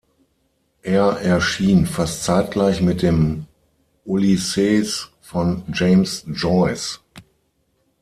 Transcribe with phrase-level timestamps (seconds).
[0.81, 3.45] Er erschien fast zeitgleich mit dem
[4.03, 7.01] "Ulysses" von James Joyce.